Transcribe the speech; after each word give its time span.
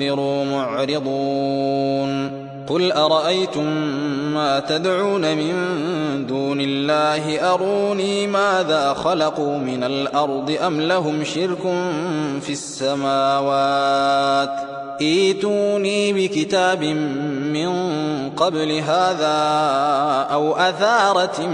أنذروا 0.00 0.44
معرضون. 0.44 2.40
قل 2.66 2.92
أرأيتم 2.92 3.66
ما 4.34 4.60
تدعون 4.60 5.36
من 5.36 5.52
دون 6.26 6.60
الله؟ 6.60 7.54
أروني 7.54 8.26
ماذا 8.26 8.94
خلقوا 8.94 9.58
من 9.58 9.84
الأرض 9.84 10.56
أم 10.66 10.80
لهم 10.80 11.24
شرك 11.24 11.62
في 12.40 12.52
السماوات؟ 12.52 14.50
إيتوني 15.00 16.12
بكتاب 16.12 16.84
من 17.52 17.70
قبل 18.36 18.72
هذا 18.72 19.38
أو 20.32 20.52
أثارة 20.52 21.46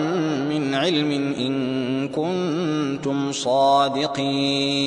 من 0.50 0.74
علم 0.74 1.34
إن 1.38 2.08
كنتم 2.08 3.32
صادقين. 3.32 4.86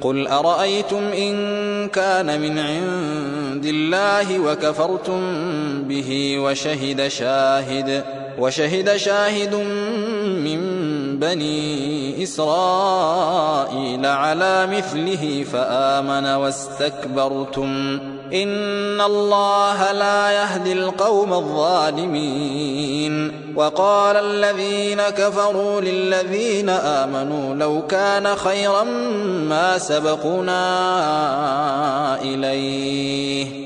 قل 0.00 0.26
أرأيتم 0.26 0.96
إن 0.96 1.34
كان 1.88 2.40
من 2.40 2.58
عند 2.58 3.64
الله 3.66 4.38
وكفرتم 4.38 5.20
به 5.82 6.38
وشهد 6.38 7.08
شاهد 7.08 8.04
وشهد 8.38 8.96
شاهد 8.96 9.54
من 10.44 10.60
بني 11.18 12.22
إسرائيل 12.22 14.06
على 14.06 14.66
مثله 14.66 15.44
فآمن 15.52 16.26
واستكبرتم 16.26 17.98
إن 18.32 19.00
الله 19.00 19.92
لا 19.92 20.30
يهدي 20.30 20.72
القوم 20.72 21.32
الظالمين 21.32 23.32
وقال 23.56 24.16
الذين 24.16 25.02
كفروا 25.02 25.80
للذين 25.80 26.68
آمنوا 26.68 27.54
لو 27.54 27.86
كان 27.86 28.36
خيرا 28.36 28.82
ما 29.48 29.78
سبقنا 29.78 30.62
إليه 32.22 33.65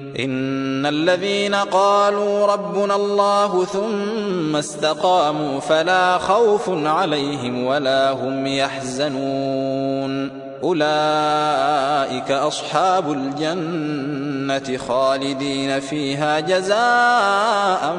إن 0.19 0.85
الذين 0.85 1.55
قالوا 1.55 2.45
ربنا 2.45 2.95
الله 2.95 3.65
ثم 3.65 4.55
استقاموا 4.55 5.59
فلا 5.59 6.17
خوف 6.17 6.69
عليهم 6.69 7.65
ولا 7.65 8.11
هم 8.11 8.47
يحزنون 8.47 10.31
أولئك 10.63 12.31
أصحاب 12.31 13.11
الجنة 13.11 14.77
خالدين 14.77 15.79
فيها 15.79 16.39
جزاء 16.39 17.95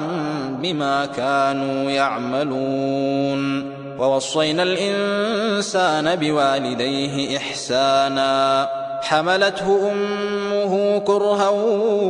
بما 0.62 1.06
كانوا 1.06 1.90
يعملون 1.90 3.72
ووصينا 3.98 4.62
الإنسان 4.62 6.16
بوالديه 6.16 7.36
إحسانا 7.36 8.68
حملته 9.02 9.92
أمه 9.92 10.51
كرها 11.06 11.48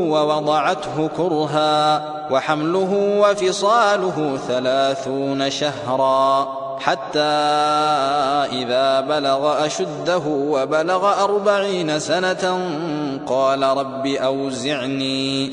ووضعته 0.08 1.08
كرها 1.16 2.02
وحمله 2.30 3.20
وفصاله 3.20 4.38
ثلاثون 4.48 5.50
شهرا 5.50 6.48
حتى 6.78 7.20
إذا 8.52 9.00
بلغ 9.00 9.66
أشده 9.66 10.22
وبلغ 10.26 11.24
أربعين 11.24 11.98
سنة 11.98 12.58
قال 13.26 13.62
رب 13.62 14.06
أوزعني 14.06 15.52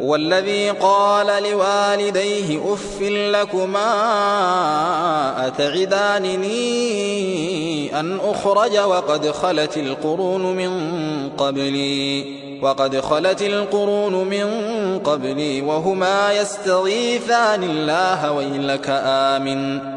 والذي 0.00 0.70
قال 0.70 1.42
لوالديه 1.42 2.72
أف 2.72 3.00
لكما 3.00 3.86
أتعدانني 5.46 6.50
أن 8.00 8.18
أخرج 8.24 8.78
وقد 8.78 9.30
خلت 9.30 9.76
القرون 9.76 10.42
من 10.42 10.70
قبلي 11.38 12.24
وقد 12.62 13.00
خلت 13.00 13.42
القرون 13.42 14.28
من 14.28 14.48
قبلي 14.98 15.62
وهما 15.62 16.32
يستغيثان 16.32 17.62
الله 17.62 18.32
ويلك 18.32 18.86
آمن. 19.04 19.78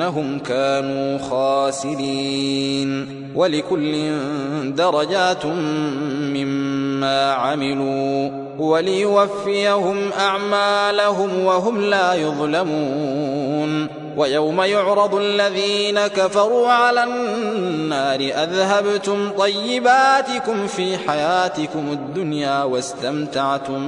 إنهم 0.00 0.38
كانوا 0.38 1.18
خاسرين. 1.18 3.06
ولكل 3.34 4.18
درجات 4.76 5.46
مما 5.46 7.32
عملوا. 7.32 8.30
وليوفيهم 8.58 10.10
أعمالهم 10.18 11.44
وهم 11.44 11.80
لا 11.80 12.14
يظلمون. 12.14 13.88
ويوم 14.16 14.60
يعرض 14.60 15.14
الذين 15.14 16.06
كفروا 16.06 16.68
على 16.68 17.04
النار 17.04 18.20
أذهبتم 18.20 19.30
طيباتكم 19.38 20.66
في 20.66 20.98
حياتكم 20.98 21.84
الدنيا 21.92 22.62
واستمتعتم 22.62 23.80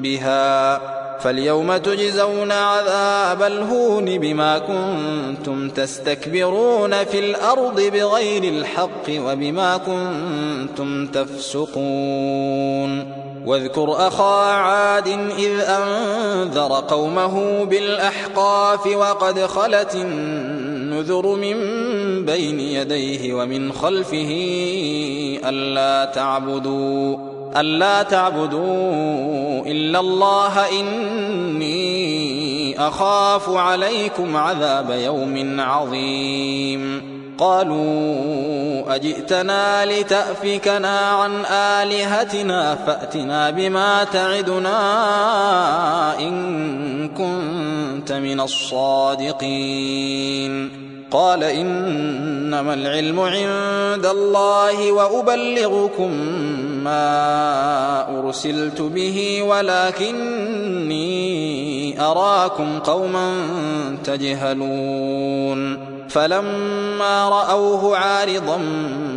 بها. 0.00 0.80
فاليوم 1.20 1.76
تجزون 1.76 2.52
عذاب 2.52 3.42
الهون 3.42 4.18
بما 4.18 4.58
كنتم 4.58 5.68
تستكبرون 5.68 7.04
في 7.04 7.18
الأرض 7.18 7.80
بغير 7.80 8.44
الحق 8.44 9.10
وبما 9.10 9.76
كنتم 9.76 11.06
تفسقون. 11.06 12.44
واذكر 13.46 14.06
أخا 14.06 14.52
عاد 14.52 15.08
إذ 15.38 15.60
أنذر 15.60 16.84
قومه 16.88 17.64
بالأحقاف 17.64 18.86
وقد 18.86 19.46
خلت 19.46 19.94
النذر 19.94 21.26
من 21.26 21.56
بين 22.24 22.60
يديه 22.60 23.34
ومن 23.34 23.72
خلفه 23.72 24.30
ألا 25.44 26.12
تعبدوا. 26.12 27.33
ألا 27.56 28.02
تعبدوا 28.02 29.66
إلا 29.66 30.00
الله 30.00 30.80
إني 30.80 31.74
أخاف 32.88 33.50
عليكم 33.50 34.36
عذاب 34.36 34.90
يوم 34.90 35.60
عظيم. 35.60 37.14
قالوا 37.38 38.94
أجئتنا 38.94 39.84
لتأفكنا 39.86 40.98
عن 40.98 41.44
آلهتنا 41.50 42.74
فأتنا 42.74 43.50
بما 43.50 44.04
تعدنا 44.04 44.78
إن 46.18 47.08
كنت 47.08 48.12
من 48.12 48.40
الصادقين. 48.40 49.74
قال 51.10 51.44
إنما 51.44 52.74
العلم 52.74 53.20
عند 53.20 54.06
الله 54.06 54.92
وأبلغكم 54.92 56.10
ما 56.84 58.20
أرسلت 58.20 58.80
به 58.80 59.42
ولكني 59.42 61.00
أراكم 62.00 62.78
قوما 62.78 63.34
تجهلون. 64.04 65.94
فلما 66.08 67.28
رأوه 67.28 67.96
عارضا 67.96 68.58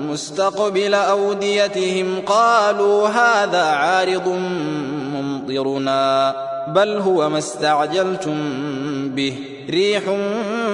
مستقبل 0.10 0.94
أوديتهم 0.94 2.22
قالوا 2.26 3.08
هذا 3.08 3.64
عارض 3.64 4.28
ممطرنا 5.14 6.36
بل 6.68 6.98
هو 6.98 7.30
ما 7.30 7.38
استعجلتم 7.38 8.36
به. 9.10 9.34
ريح 9.70 10.04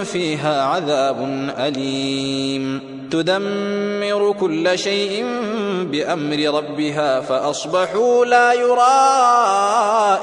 فيها 0.04 0.63
عذاب 0.63 1.50
أليم. 1.60 2.81
تدمر 3.12 4.36
كل 4.40 4.80
شيء 4.80 5.25
بأمر 5.92 6.38
ربها 6.57 7.19
فأصبحوا 7.19 8.25
لا 8.25 8.54
يرى 8.54 9.10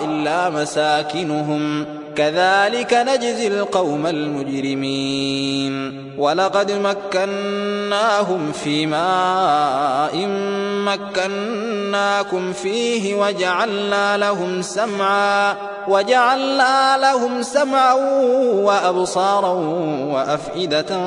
إلا 0.04 0.50
مساكنهم. 0.50 1.99
كذلك 2.16 2.94
نجزي 2.94 3.46
القوم 3.46 4.06
المجرمين. 4.06 6.00
ولقد 6.20 6.72
مكناهم 6.72 8.52
في 8.52 8.86
ماء 8.86 10.26
مكناكم 10.84 12.52
فيه 12.52 13.14
وجعلنا 13.14 14.16
لهم 14.16 14.62
سمعا 14.62 15.56
وجعلنا 15.88 16.98
لهم 16.98 17.42
سمعا 17.42 17.94
وأبصارا 18.54 19.52
وأفئدة 20.12 20.98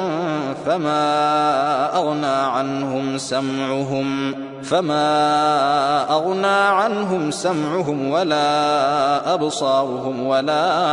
فما 0.66 1.96
أغنى 1.96 2.26
عنهم 2.26 3.18
سمعهم 3.18 4.36
فما 4.64 6.12
أغنى 6.12 6.48
عنهم 6.48 7.32
سمعهم 7.32 8.12
ولا 8.12 9.34
أبصارهم 9.34 10.28
ولا 10.28 10.93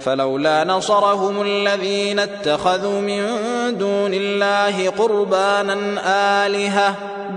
فلولا 0.00 0.64
نصرهم 0.64 1.42
الذين 1.42 2.18
اتخذوا 2.18 3.00
من 3.00 3.22
دون 3.78 4.14
الله 4.14 4.90
قربانا 4.90 6.00
آلهة 6.46 7.09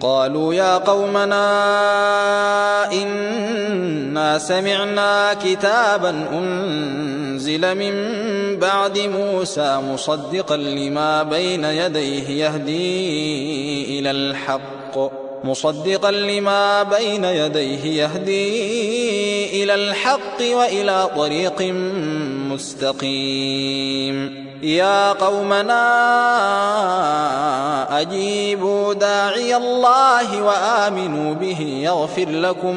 قالوا 0.00 0.54
يا 0.54 0.78
قومنا 0.78 1.42
إنا 2.92 4.38
سمعنا 4.38 5.34
كتابا 5.34 6.10
أنزل 6.32 7.74
من 7.74 7.94
بعد 8.58 8.98
موسى 8.98 9.80
مصدقا 9.92 10.56
لما 10.56 11.22
بين 11.22 11.64
يديه 11.64 12.28
يهدي 12.28 13.98
إلى 13.98 14.10
الحق. 14.10 15.19
مصدقا 15.44 16.10
لما 16.10 16.82
بين 16.82 17.24
يديه 17.24 18.02
يهدي 18.02 19.62
إلى 19.62 19.74
الحق 19.74 20.40
وإلى 20.40 21.10
طريق 21.16 21.62
مستقيم. 22.52 24.50
يا 24.62 25.12
قومنا 25.12 25.80
أجيبوا 28.00 28.94
داعي 28.94 29.56
الله 29.56 30.42
وآمنوا 30.42 31.34
به 31.34 31.60
يغفر 31.82 32.28
لكم 32.28 32.76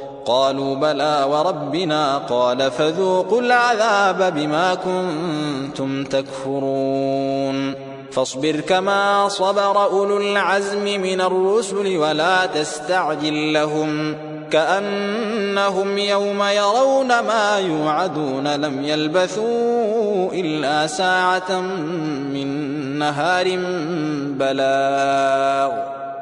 قالوا 0.25 0.75
بلى 0.75 1.27
وربنا 1.29 2.17
قال 2.17 2.71
فذوقوا 2.71 3.41
العذاب 3.41 4.33
بما 4.35 4.75
كنتم 4.75 6.03
تكفرون. 6.03 7.73
فاصبر 8.11 8.59
كما 8.59 9.27
صبر 9.27 9.83
أولو 9.83 10.17
العزم 10.17 10.83
من 10.83 11.21
الرسل 11.21 11.97
ولا 11.97 12.45
تستعجل 12.45 13.53
لهم 13.53 14.15
كأنهم 14.51 15.97
يوم 15.97 16.43
يرون 16.43 17.07
ما 17.07 17.59
يوعدون 17.59 18.55
لم 18.55 18.83
يلبثوا 18.83 20.31
إلا 20.33 20.87
ساعة 20.87 21.61
من 22.33 22.47
نهار 22.99 23.57
بلاغ. 24.39 25.90